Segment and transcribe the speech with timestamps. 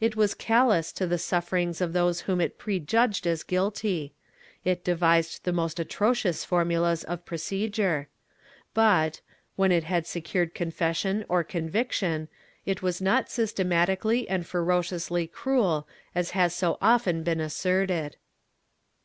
[0.00, 4.12] It was callous to the sufferings of those whom it prejudged as guilty;
[4.64, 8.08] it devised the most atrocious for mulas of procedure;
[8.74, 9.20] but,
[9.54, 12.26] when it had secured confession or convic tion,
[12.66, 18.16] it was not systematically and ferociously cruel as has so often been asserted.